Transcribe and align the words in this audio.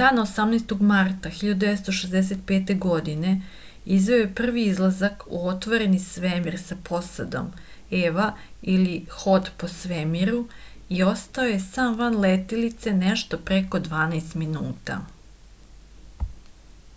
дана 0.00 0.24
18. 0.26 0.72
марта 0.90 1.30
1965. 1.38 2.68
године 2.84 3.32
извео 3.96 4.18
је 4.20 4.28
први 4.40 4.62
излазак 4.74 5.24
у 5.38 5.40
отворени 5.54 5.98
свемир 6.04 6.56
са 6.66 6.76
посадом 6.90 7.48
eva 8.00 8.26
или 8.76 8.94
ход 9.22 9.50
по 9.64 9.70
свемиру 9.74 10.38
и 10.98 11.00
остао 11.14 11.48
је 11.52 11.56
сам 11.66 11.96
ван 12.02 12.20
летелице 12.26 12.94
нешто 13.02 13.42
преко 13.50 13.82
дванаест 13.90 14.38
минута 14.44 15.00